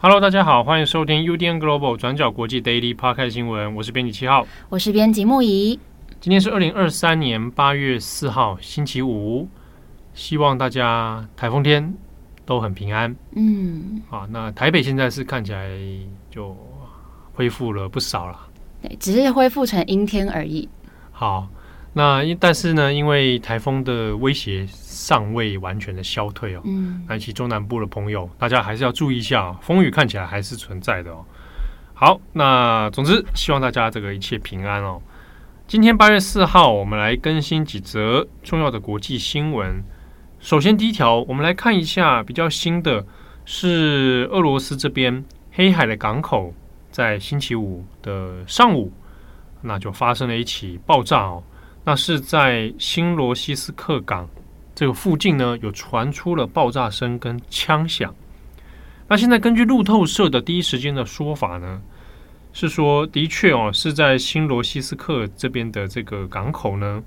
[0.00, 5.78] Hello，大家好，欢迎收听 UDN Global 转角国际 Daily Podcast 新闻，我是编辑七号，我是编辑木仪。
[6.18, 9.46] 今天是二零二三年八月四号，星期五。
[10.18, 11.94] 希望大家台风天
[12.44, 13.14] 都很平安。
[13.36, 15.70] 嗯，啊，那台北现在是看起来
[16.28, 16.56] 就
[17.32, 18.36] 恢复了不少了。
[18.82, 20.68] 对，只是恢复成阴天而已。
[21.12, 21.46] 好，
[21.92, 26.62] 那但是呢，因为台风的威胁尚未完全的消退哦。
[26.64, 31.24] 嗯，那其中南部的朋友，大家还是要注意一下哦，风雨看起来还是存在的哦。
[31.94, 35.00] 好，那总之希望大家这个一切平安哦。
[35.68, 39.80] 今天八月四号，我们来更新几则重要的国际新闻。
[40.40, 43.04] 首先，第一条，我们来看一下比较新的，
[43.44, 46.54] 是俄罗斯这边黑海的港口，
[46.92, 48.92] 在星期五的上午，
[49.60, 51.42] 那就发生了一起爆炸哦。
[51.84, 54.28] 那是在新罗西斯克港
[54.76, 58.14] 这个附近呢，有传出了爆炸声跟枪响。
[59.08, 61.82] 那现在根据路透社的第一时间的说法呢，
[62.52, 67.02] 是说的确哦，是在新罗西斯克这边的这个港口呢。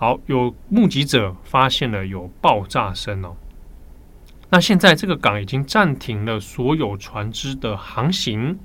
[0.00, 3.36] 好，有目击者发现了有爆炸声哦。
[4.48, 8.58] 那现在这个港已经暂停了所有船只的航行。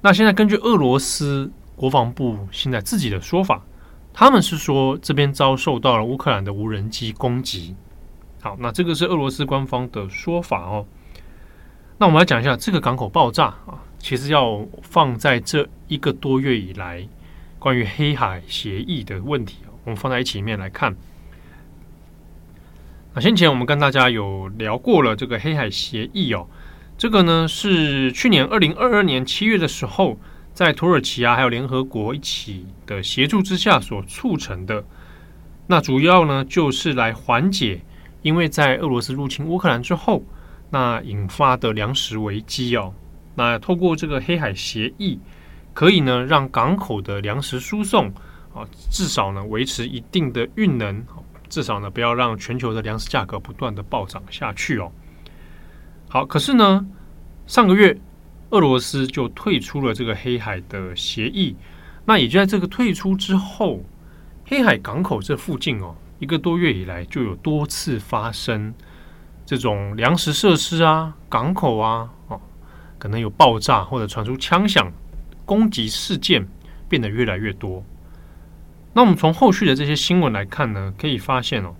[0.00, 3.62] 那现在根据俄罗斯国防部现在自己的说法，
[4.12, 7.76] 他们是说这边遭受到了乌克兰的无人机攻击。
[8.40, 10.84] 好，那这个是俄罗斯官方的说法哦。
[11.98, 17.06] 那我们来讲一下这个港口爆炸啊，其实要放在这一个多月以来
[17.60, 19.58] 关于黑海协议的问题。
[19.86, 20.94] 我们放在一起面来看。
[23.14, 26.46] 那先前我们跟大家有聊过了这个黑海协议哦，
[26.98, 30.18] 这个呢是去年二零二二年七月的时候，
[30.52, 34.84] 在土耳其啊还有联合国一起的协助之下所促成的。
[35.66, 37.80] 那主要呢就是来缓解，
[38.22, 40.22] 因为在俄罗斯入侵乌克兰之后，
[40.68, 42.92] 那引发的粮食危机哦。
[43.34, 45.18] 那透过这个黑海协议，
[45.72, 48.12] 可以呢让港口的粮食输送。
[48.56, 51.04] 啊，至少呢维持一定的运能，
[51.50, 54.90] 至少呢不要让全球的粮食价格不断的暴涨下去哦。
[56.08, 56.86] 好，可是呢，
[57.46, 58.00] 上个月
[58.50, 61.54] 俄罗斯就退出了这个黑海的协议，
[62.06, 63.82] 那也就在这个退出之后，
[64.46, 68.72] 黑海港口这附近哦，一个多月以来就有多次发生
[69.44, 72.40] 这种粮食设施啊、港口啊，哦，
[72.98, 74.90] 可能有爆炸或者传出枪响
[75.44, 76.48] 攻击事件
[76.88, 77.84] 变得越来越多。
[78.96, 81.74] 那我们从后续的这些新闻来看呢，可以发现哦，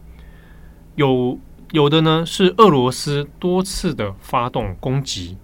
[0.96, 1.38] 有
[1.72, 5.38] 有的呢是俄罗斯多次的发动攻击，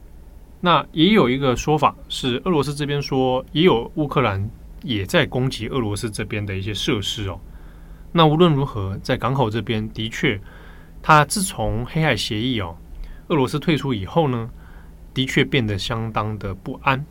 [0.60, 4.50] 那也有一个说法是俄罗斯这边说也有乌克兰
[4.82, 7.40] 也在攻击俄罗斯这边的一些设施哦。
[8.12, 10.38] 那无论如何，在港口这边的确，
[11.02, 12.76] 它自从黑海协议哦，
[13.28, 14.50] 俄罗斯退出以后呢，
[15.14, 17.02] 的确变得相当的不安。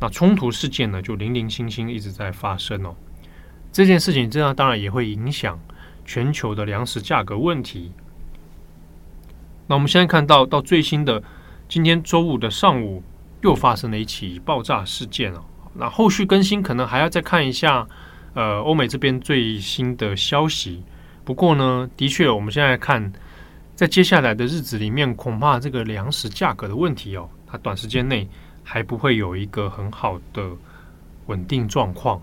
[0.00, 2.94] 那冲突事件呢，就零零星星一直在发生哦。
[3.72, 5.58] 这件事情这样当然也会影响
[6.04, 7.92] 全球的粮食价格问题。
[9.66, 11.22] 那我们现在看到到最新的
[11.68, 13.02] 今天周五的上午，
[13.42, 15.44] 又发生了一起爆炸事件哦。
[15.72, 17.86] 那后续更新可能还要再看一下，
[18.34, 20.82] 呃，欧美这边最新的消息。
[21.24, 23.12] 不过呢，的确我们现在看，
[23.76, 28.28] 在接下来的日子里面，恐怕这个粮食价格的问题哦，它短时间内
[28.64, 30.50] 还不会有一个很好的
[31.26, 32.20] 稳定状况。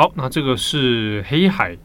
[0.00, 1.76] 好，那这个是黑海。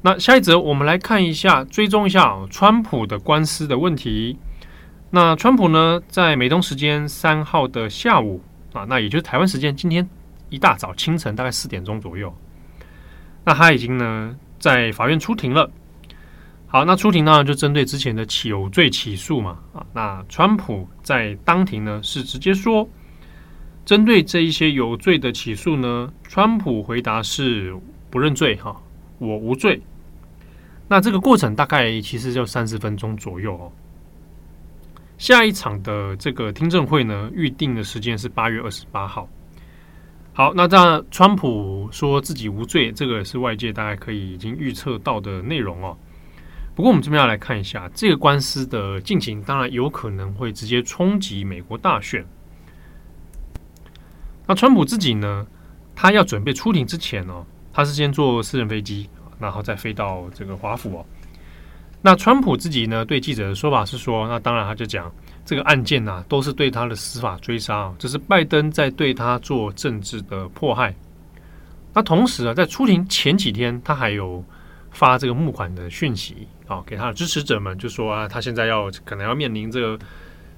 [0.00, 4.38] 那下一则，我们来看一下，追踪一下，川普的官司的问题。
[5.10, 8.42] 那川普呢，在美东时间三号的下午
[8.72, 10.08] 啊，那也就是台湾时间今天
[10.48, 12.34] 一大早清晨大概四点钟左右，
[13.44, 15.70] 那他已经呢在法院出庭了。
[16.66, 22.88] 好，那出庭呢就针对之前的有罪起诉嘛啊，那川普在当庭呢是直接说。
[23.86, 27.72] 针对这一些有罪的起诉呢，川普回答是
[28.10, 28.76] 不认罪哈，
[29.18, 29.80] 我无罪。
[30.88, 33.70] 那这个过程大概其实就三十分钟左右哦。
[35.18, 39.28] 下一场的这个听证会呢，预定的时间是八月二十八号。
[40.32, 45.96] 好，那当然川普说自己无罪，这个是外界大概可以已经预测到的内容哦。
[46.74, 52.26] 不过我们这边要来看一下这个官司的进行，当然有可能会直接冲击美国大选。
[54.46, 55.46] 那川普自己呢？
[55.98, 59.08] 他要准备出庭之前、哦，他是先坐私人飞机，
[59.40, 61.06] 然后再飞到这个华府哦。
[62.02, 65.10] 那川普自己呢，对记者的说法是说，那当然他就讲
[65.44, 70.94] 这个案件呐、都是对他的司法追杀，这是拜登在对他做政治的迫害。
[71.94, 74.44] 那同时啊，在出庭前几天，他还有
[74.90, 79.98] 发这个募款的讯息啊，给他的支持者们，就说啊，他现在要可能要面临这个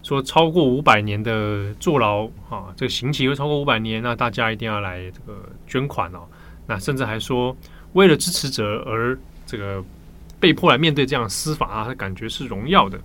[0.08, 6.20] 说超过五百年的坐牢啊，这个刑期会超过五百年，那大家一定要来这个捐款哦。
[6.66, 7.54] 那甚至还说，
[7.92, 9.84] 为了支持者而这个。
[10.40, 12.96] 被迫来面对这样的司法啊，他感觉是荣耀的。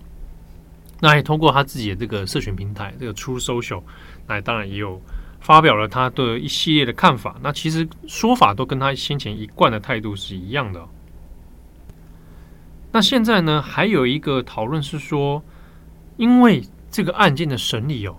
[1.00, 3.82] 那也通过他自己的这个社群平台，这个 Truth Social，
[4.28, 5.02] 那当然也有
[5.40, 7.34] 发表了他的一系列的看法。
[7.42, 10.80] 那其实说法都跟他先前一贯的态度是一样的。
[12.92, 15.42] 那现在呢，还有一个讨论是说，
[16.16, 16.62] 因为
[16.94, 18.14] 这个案件的审理哦，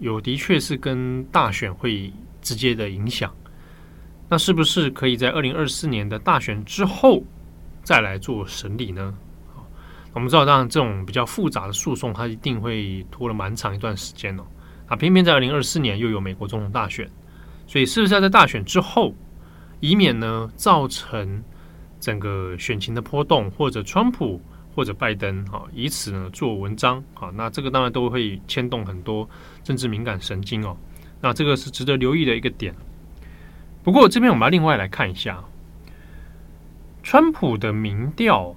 [0.00, 3.34] 有的确是跟大选会直接的影响。
[4.28, 7.22] 那是不是可以在二零二四年的大选之后，
[7.82, 9.14] 再来做审理呢？
[10.12, 14.42] 我们知道，当然这种比较复杂的诉讼，它一定会拖了蛮长一段时间哦。
[14.88, 17.10] 啊，偏偏在二零二四年又有美国总统大选，
[17.66, 19.14] 所以是不是要在大选之后，
[19.80, 21.42] 以免呢造成
[21.98, 24.38] 整个选情的波动，或者川普
[24.78, 27.32] 或者拜登啊，以此呢做文章啊？
[27.34, 29.28] 那这个当然都会牵动很多
[29.64, 30.76] 政治敏感神经哦。
[31.20, 32.72] 那这个是值得留意的一个点。
[33.82, 35.42] 不过这边我们要另外来看一下。
[37.02, 38.54] 川普的民调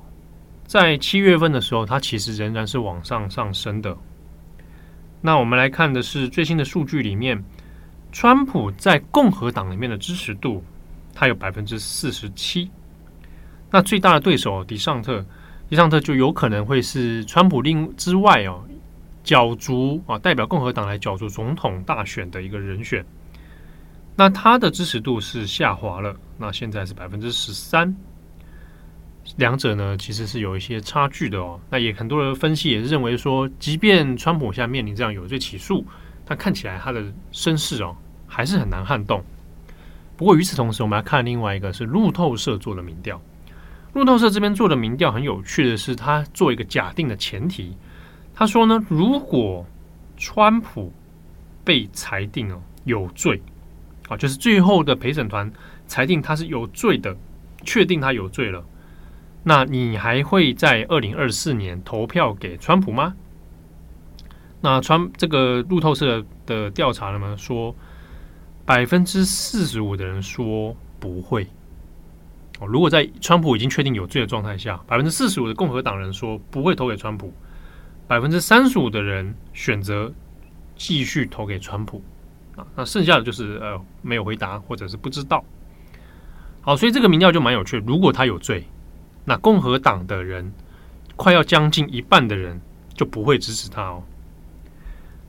[0.68, 3.98] 在七月份的时候，它其实仍然是往上上升的。
[5.22, 7.44] 那我们来看的是最新的数据里面，
[8.12, 10.64] 川普在共和党里面的支持度，
[11.16, 12.70] 它有百分之四十七。
[13.72, 15.26] 那最大的对手迪尚特，
[15.72, 18.62] 迪尚特就有可能会是川普另之外哦，
[19.24, 23.06] 角逐啊，代表共和党来角逐总统大选的一个人选。
[24.18, 27.96] 那他的支持度是下滑了，那现在是百分之十三。
[29.38, 31.58] 两者呢，其实是有一些差距的哦。
[31.70, 35.86] 那也很多人分析也是认为说，即便川普现在面临这样有罪起诉，
[36.26, 37.02] 但看起来他的
[37.32, 37.96] 声势哦
[38.28, 39.24] 还是很难撼动。
[40.18, 43.22] 不过与此同时，我们来看另外一个是路透社做的民调。
[43.94, 47.76] 路透社这边做的民调很有趣的是，他做一个假定的前提，
[48.34, 49.66] 他说呢，如果
[50.16, 50.94] 川普
[51.66, 53.42] 被裁定哦有罪
[54.08, 55.52] 啊，就是最后的陪审团
[55.88, 57.18] 裁定他是有罪的，
[57.66, 58.64] 确定他有罪了。
[59.44, 63.16] 那你还会在二零二四年投票给川普吗？
[64.62, 67.36] 那川这个路透社的调查了吗？
[67.38, 67.76] 说
[68.64, 71.48] 百分之四十五的人说不会。
[72.68, 77.34] 如果在川普已经确定有罪的状态下，百分之四十五的共和党人说不会投给川普，
[78.08, 80.12] 百分之三十五的人选择
[80.76, 82.04] 继续投给川普。
[82.56, 85.44] 啊，那剩下的就是呃没有回答或者是不知道。
[86.62, 87.82] 好，所以这个民调就蛮有趣。
[87.86, 88.66] 如果他有罪。
[89.24, 90.52] 那共和党的人
[91.16, 92.60] 快要将近一半的人
[92.96, 94.02] 就不会支持他哦。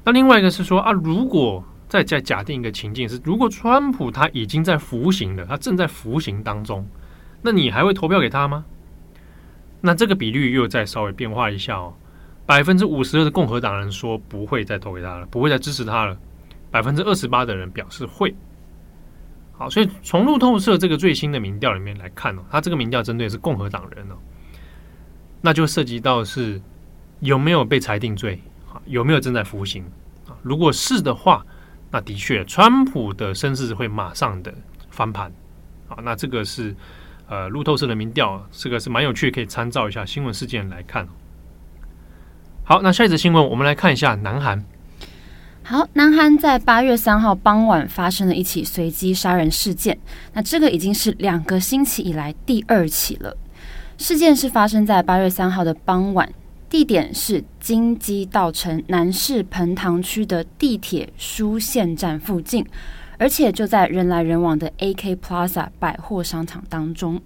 [0.02, 6.88] 那另外一个是说啊，如果再再假定一个情境是，如果川普他已经在服刑了，他正在服刑当中，
[7.42, 8.64] 那你还会投票给他吗？
[9.80, 11.92] 那这个比率又再稍微变化一下哦，
[12.46, 16.16] 百分之五十二的共和党人说不会再投给他了，不会再支持他了，
[16.70, 18.32] 百分之二十八的人表示会。
[19.54, 24.14] 好，所以从路透社这个最新的民调里面来看哦，他这个民调针对的是共和党人哦，
[25.40, 26.61] 那就涉及到是
[27.18, 28.40] 有没有被裁定罪
[28.72, 29.84] 啊，有没有正在服刑
[30.28, 30.34] 啊？
[30.42, 31.44] 如果是的话，
[31.90, 34.54] 那的确川普的声势会马上的
[34.90, 35.32] 翻盘
[35.88, 35.99] 啊。
[36.02, 36.75] 那这个是
[37.29, 41.09] 呃路透社的民调，这个是蛮有趣，可以参照一下新闻事件来看。
[42.64, 44.64] 好，那下一则新闻我们来看一下南韩。
[45.64, 49.99] 好，南韩在八月三号傍晚发生了一起随机杀人事件，
[50.33, 53.37] 那这个已经是两个星期以来第二起了。
[53.97, 56.29] 事件是发生在八月三号的傍晚，
[56.69, 62.67] 地点是京畿道城南市盆塘区的地铁书线站附近，
[63.23, 67.23] 而且就在人来人往的 AK Plaza 百货商场当中。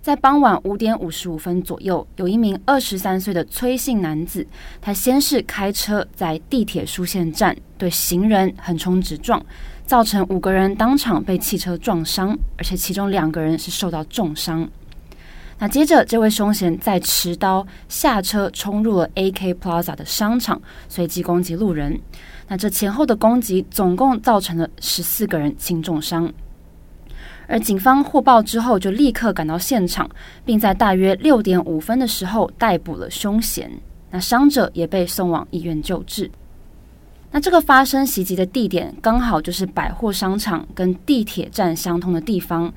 [0.00, 4.46] 在傍晚五点五十五分左右，有一名二十三岁的崔姓男子，
[4.80, 9.44] 他先是开车在地铁书线站对行人横冲直撞，
[9.84, 14.70] 造成五个人当场被汽车撞伤，而且其中两个人是受到重伤。
[15.58, 22.00] 那接着，这位凶嫌再持刀下车冲入了 AK Plaza 的商场，随机攻击路人。
[22.48, 26.32] 那这前后的攻击总共造成了十四个人轻重伤。
[27.46, 30.08] 而警方获报之后，就立刻赶到现场，
[30.44, 33.70] 并在大约六点五分的时候逮捕了凶嫌。
[34.10, 36.30] 那伤者也被送往医院救治。
[37.30, 42.72] 那这个发生袭击的地点刚好就是百货商场跟地铁站相通的地方。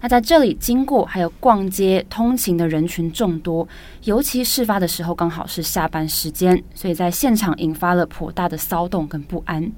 [0.00, 3.66] 那在这里经过还有逛街通勤的人群众多，
[4.04, 9.70] 尤其事发的时候刚好是下班时间，所以在现场引发了颇大的骚动跟不安。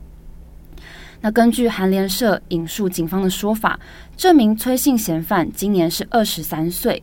[1.23, 3.79] 那根据韩联社引述警方的说法，
[4.17, 7.03] 这名崔姓嫌犯今年是二十三岁。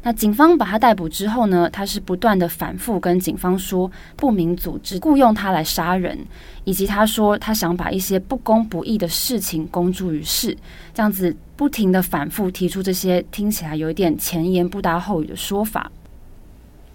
[0.00, 6.18] 那警方把他逮捕之后呢，他是不断的反复跟警方说不明组织雇佣他来杀人，
[6.64, 10.56] 以及他说他想把一些不公不义的事情公诸于世，
[10.94, 15.90] 这样子不停的反复提出这些听起来有一点前言不搭后语的说法。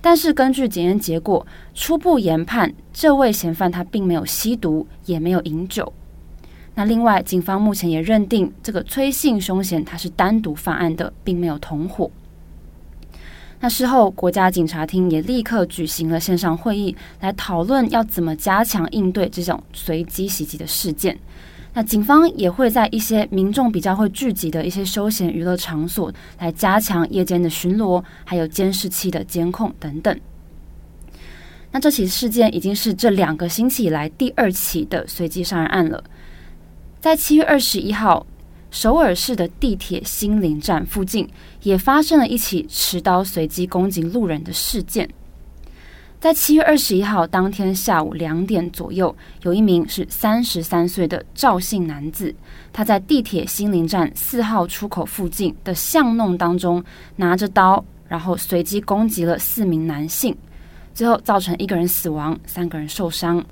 [0.01, 5.91] 但是根据检验结果，初步研判，这位嫌犯他并没有吸毒，也没有饮酒。
[6.75, 12.09] 那另外，警方目前也认定这个崔姓凶嫌他是单独犯案的，并没有同伙。
[13.63, 21.17] 那事后，国家警察厅也立刻举行了线上会议，来讨论要怎么加强应对这种随机袭击的事件。
[21.73, 30.19] 那警方也会在一些民众比较会聚集的一些休闲娱乐场所，来加强夜间的巡逻，还有监视器的监控等等。
[31.71, 36.03] 那这起事件已经是这两个星期以来第二起的随机杀人案了。
[36.99, 38.27] 在七月二十一号，
[38.73, 41.29] 首尔市的地铁新林站附近
[41.61, 45.07] 也发生了一起持刀随机攻击路人的事件。
[46.19, 52.33] 在七月二十一号当天下午两点左右，有一名是三十三岁的赵姓男子，
[52.73, 56.83] 他在地铁新林站四号出口附近的巷弄当中
[57.17, 60.35] 拿着刀，然后随机攻击了四名男性，
[60.95, 63.45] 最后造成一个人死亡，三个人受伤。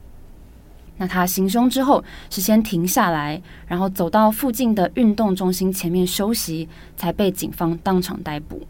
[0.97, 8.61] 那他行凶之后是先停下来，然后走到附近的运动中心前面休息，才被警方当场逮捕。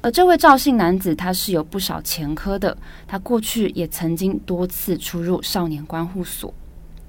[0.00, 2.76] 而这位赵姓男子他是有不少前科的，
[3.06, 6.52] 他过去也曾经多次出入少年关护所。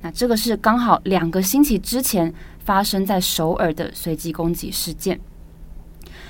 [0.01, 5.19] 那这个是刚好两个星期之前发生在首尔的随机攻击事件。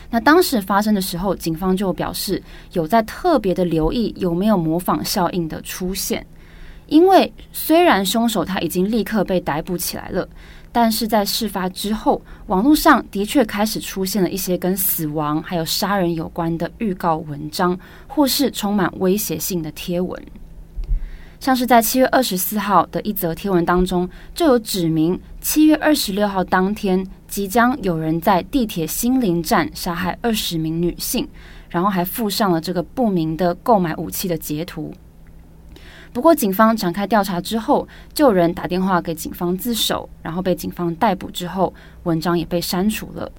[0.10, 2.42] 那当时发生的时候，警方就表示
[2.74, 6.26] 有在特别的留意有没有模仿效应的出现。
[6.88, 10.28] 因为虽然凶手他已经立刻被逮捕起来了，
[10.72, 17.78] 但是在事发之后，网络上的确开始出现了一些跟死亡还有杀人有关的预告文章，
[18.08, 20.22] 或是充满威胁性的贴文。
[21.40, 31.28] 像是在七月二十四号的一则贴文当中，就有指明七月二十六号当天即将有人在地铁新林站杀害二十名女性，
[31.70, 34.94] 然后还附上了这个不明的购买武器的截图。
[36.16, 43.30] 不过，警方展开调查之后，就有人打电话给警方自首，然后被警方逮捕之后，文章也被删除了。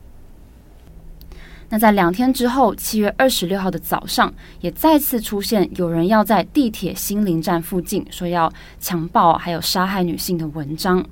[1.70, 4.30] 那在两天之后，七月二十六号的早上，
[4.60, 11.02] 也再次出现有人要在地铁新林站附近说要强暴还有杀害女性的文章。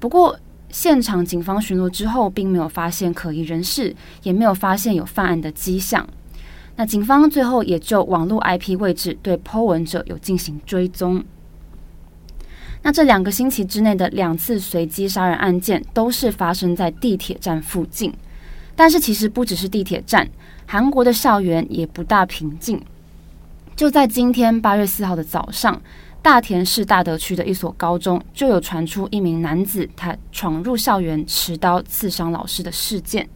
[0.00, 0.36] 不过，
[0.70, 3.94] 现场警方巡逻之后，并没有发现可疑人士，
[4.24, 6.04] 也没有发现有犯案的迹象。
[6.76, 11.24] 那警方最后也就网络 IP 位置对 Po 文者有进行追踪。
[12.82, 18.12] 那这两个星期之内的两次随机杀人案件都是发生在地铁站附近，
[18.76, 20.28] 但是其实不只是地铁站，
[20.66, 22.80] 韩国的校园也不大平静。
[23.74, 25.80] 就在今天八月四号的早上，
[26.22, 33.28] 大田市大德区的一所高中就有传出一名男子他闯入校园持刀刺伤老师的事件。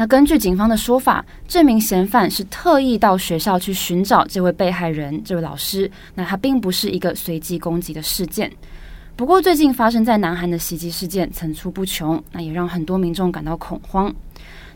[0.00, 5.90] 那根据警方的说法，这名嫌犯是特意到学校去寻找这位被害人，这位老师。
[6.14, 8.50] 那他并不是一个随机攻击的事件。
[9.14, 14.10] 不过，最近发生在南韩的袭击事件层出不穷，那也让很多民众感到恐慌。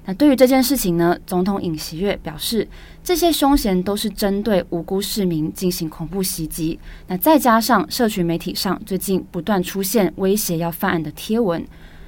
[0.05, 2.69] 那对于这件事情呢，总统尹锡悦表示，
[3.03, 6.79] 这些凶嫌都是针对无辜市民进行恐怖袭击。
[7.07, 11.67] 那再加上社群媒体上最近不断出现威胁要犯案的贴文。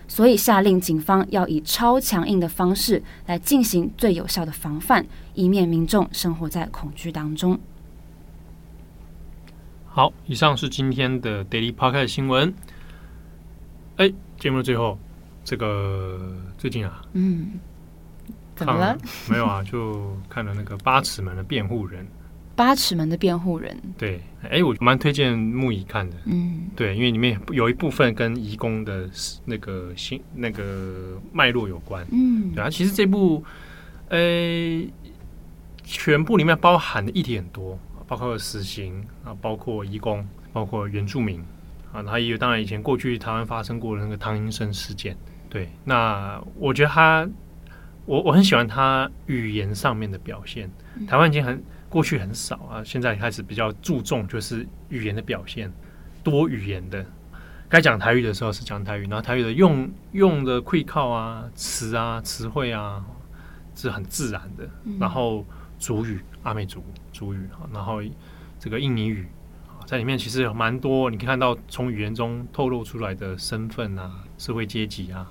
[0.09, 7.59] 所以下令警方要以超强硬的方式来进行最有效的防范，以免民众生活在恐惧当中。
[9.87, 12.53] 好，以上是今天的 Daily Podcast 新闻。
[13.97, 14.99] 哎，节目的最后，
[15.43, 17.53] 这个最近啊，嗯，
[18.55, 18.97] 怎么了？
[19.31, 22.05] 没有啊，就看了那个《八尺门的辩护人》。
[22.57, 29.09] 八尺门的辩护人，对，哎，我蛮推荐木乙看的，嗯，对，因为里面有一部分跟移工的
[29.45, 33.45] 那个心那个脉络有关，嗯，对啊，其实这部，
[34.09, 34.19] 呃，
[35.85, 41.39] 全部里面包含的议题很多，包括死刑啊，包括移工，包括原住民
[41.93, 45.15] 啊，然后也有当然以前过去台湾发生过的那个汤英生事件，
[45.51, 47.29] 对，那我觉得他，
[48.07, 50.71] 我我很喜欢他语言上面的表现，
[51.07, 51.63] 台湾已经很。
[51.97, 55.73] 过去很少啊，现在开始比较注重就是语言的表现，
[56.23, 57.03] 多语言的，
[57.71, 63.03] 该讲台语的时候是讲台语，然后台语的用用的会靠啊、词啊、词汇啊
[63.75, 64.69] 是很自然的。
[64.85, 65.43] 嗯、然后
[65.79, 66.85] 主语阿美族
[67.15, 67.41] 主语，
[67.73, 68.03] 然后
[68.61, 69.27] 这个印尼语
[69.87, 75.27] 在里面其实有蛮多，你可以看到从语言中透露出来的身份啊、社会阶级啊，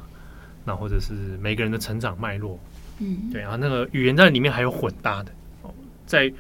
[0.64, 2.60] 那或者是每个人的成长脉络。
[2.98, 5.32] 嗯，对啊，那个语言在里面还有混搭的，
[6.08, 6.34] 在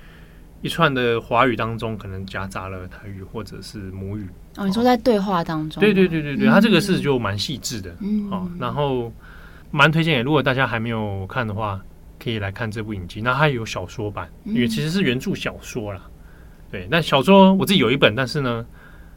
[0.65, 4.27] 一串的华语当中，可能夹杂了台语或者是母语。
[4.57, 5.79] 哦，你说在对话当中？
[5.79, 7.95] 对对对对对，它这个是就蛮细致的。
[8.01, 9.13] 嗯，好，然后
[9.69, 11.79] 蛮推荐给，如果大家还没有看的话，
[12.19, 13.21] 可以来看这部影集。
[13.21, 16.01] 那它有小说版，因为其实是原著小说啦。
[16.71, 18.65] 对，那小说我自己有一本，但是呢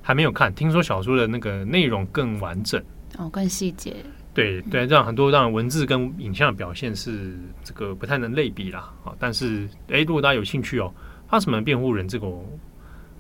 [0.03, 0.55] 还没有看。
[0.55, 2.79] 听说小说的那个内容更完整，
[3.17, 3.97] 哦，更细节。
[4.35, 8.93] 对对，让很多让文字跟影像的表现是这个不太能类比啦。
[9.03, 10.93] 啊，但是哎，如果大家有兴趣哦，
[11.29, 12.45] 巴什么辩护人这个我，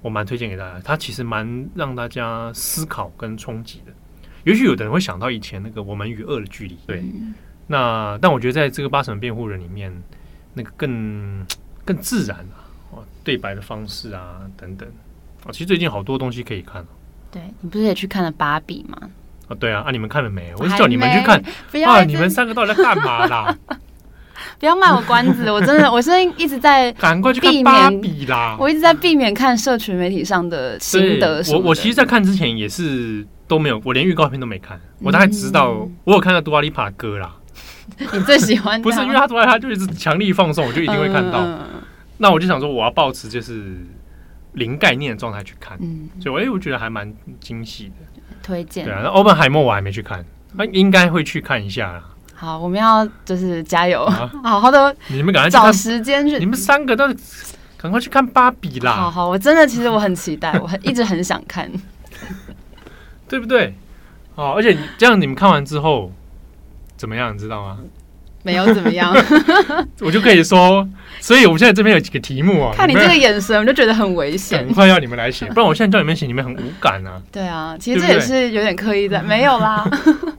[0.03, 0.81] 我蛮推荐给大家。
[0.81, 3.93] 他其实蛮让大家思考跟冲击的。
[4.45, 6.79] 也许有的人会想到以前那个我们与恶的距离。
[6.87, 7.35] 对，嗯、
[7.67, 9.93] 那但我觉得在这个巴什么辩护人里面，
[10.55, 11.45] 那个更
[11.85, 14.88] 更自然啊，哦，对白的方式啊等等
[15.45, 16.85] 啊，其实最近好多东西可以看。
[17.31, 18.99] 对，你不是也去看了芭比吗？
[19.49, 20.55] 啊，对啊，啊，你们看了没？
[20.57, 21.43] 我是叫你们去看。
[21.85, 23.59] 啊，你们三个到底在干嘛啦？
[24.59, 28.57] 不要卖我关子，我真的， 我现在一直在赶快去看芭比啦。
[28.59, 31.42] 我一直在避免看社群媒体上的心得。
[31.52, 34.80] 我我其实，在看之前也是都没有，我连预告片都没看。
[35.00, 37.35] 我大概知道，嗯、我有看到杜阿丽帕的歌啦。
[38.12, 38.80] 你最喜欢？
[38.83, 41.40] 不是因为他突然他就一直强力放送，我就一定会看到。
[41.40, 41.59] 嗯、
[42.18, 43.76] 那我就想说，我要保持就是
[44.52, 45.78] 零概念的状态去看。
[45.80, 47.95] 嗯，所以我觉得还蛮惊喜的。
[48.42, 52.04] 推荐对啊，那欧本海默我还没去看，那应该会去看一下啦。
[52.40, 57.04] 好，我们要就是加油，啊、 好好的，你们赶快找时间去，你们三个都
[57.76, 58.92] 赶快去看芭比啦。
[58.92, 61.68] 好好，我真的其实我很期待， 我很一直很想看，
[63.28, 63.75] 对不对？
[64.37, 66.12] 好，而且这样你们看完之后
[66.97, 67.78] 怎么样，你知道吗？
[68.45, 69.12] 没有怎么样，
[70.00, 70.88] 我就可以说，
[71.21, 72.73] 所以我们现在这边有几个题目啊。
[72.73, 74.61] 看你这个眼神，我就觉得很危险。
[74.61, 77.20] 很快要你们来写，不然我现在叫你们写，你们很无感啊。
[77.33, 79.85] 对啊，其实这也是有点刻意的，没有啦。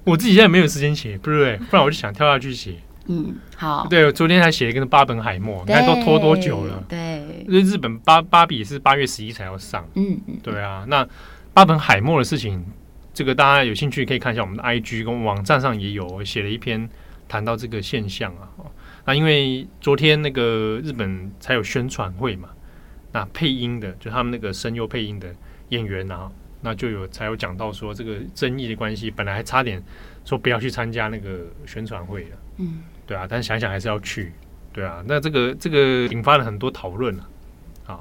[0.03, 2.75] 我自己现在没有时间写，不对，不然我就想跳下去写。
[3.07, 3.88] 嗯，好。
[3.89, 6.83] 对，昨天还写了一个巴本海默，你看都拖多久了？
[6.88, 9.88] 对，因为日本芭芭比是八月十一才要上。
[9.95, 10.85] 嗯嗯，对啊。
[10.88, 11.07] 那
[11.53, 12.65] 巴本海默的事情，
[13.13, 16.89] 这个大家有兴趣可以看一下我们的 IG 跟网站上也有写了一篇。
[17.27, 18.49] 谈到这个现象啊，
[19.05, 22.49] 那因为昨天那个日本才有宣传会嘛，
[23.12, 25.27] 那配音的就他们那个声优配音的
[25.67, 26.31] 演员啊，
[26.62, 29.82] 那就有才有讲到说这个争议的关系，本来还差点
[30.26, 34.32] 说不要去参加那个宣传会的，嗯，对啊，但想想还是要去，
[34.74, 37.17] 对啊，那这个这个引发了很多讨论
[37.86, 38.00] 啊。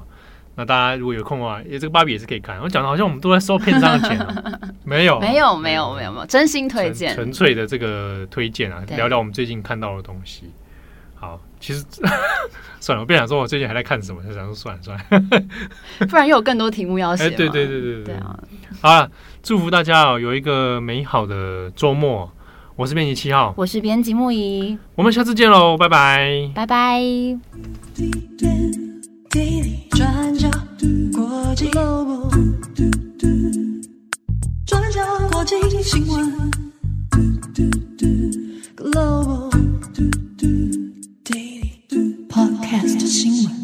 [0.55, 2.59] 那大家如果有空的话，也这个芭比也是可以看。
[2.59, 10.51] 我讲的好像我们都在收片商的钱啊， 没有，没有，没有，没有，没有，真心推荐，纯粹的这个推荐啊，聊聊我们最近看到的东西。
[11.19, 11.83] 好，其实
[12.79, 15.03] 算了，我不想说我最近还在看什么，就想说算了算了，
[16.07, 17.29] 不然又有更多题目要写、欸。
[17.31, 18.39] 对对对对对,對啊！
[18.81, 19.11] 好了，
[19.43, 22.31] 祝福大家哦，有一个美好的周末。
[22.77, 27.01] 我是编辑七号，我是编辑木仪，我们下次见喽，拜拜，拜拜。
[29.91, 30.49] 转角
[31.13, 31.69] 国际
[34.65, 36.49] 转角国境新闻。
[43.09, 43.58] 新闻。